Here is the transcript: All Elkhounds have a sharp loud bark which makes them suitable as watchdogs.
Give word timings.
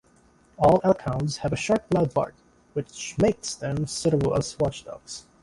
All 0.57 0.81
Elkhounds 0.83 1.37
have 1.41 1.53
a 1.53 1.55
sharp 1.55 1.85
loud 1.93 2.11
bark 2.11 2.33
which 2.73 3.15
makes 3.19 3.53
them 3.53 3.85
suitable 3.85 4.33
as 4.35 4.57
watchdogs. 4.57 5.25